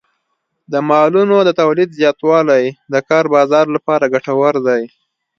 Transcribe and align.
د 0.71 0.73
مالونو 0.89 1.37
د 1.43 1.49
تولید 1.61 1.89
زیاتوالی 1.99 2.63
د 2.93 2.95
کار 3.09 3.25
بازار 3.35 3.65
لپاره 3.75 4.11
ګټور 4.13 4.55
دی. 4.67 4.83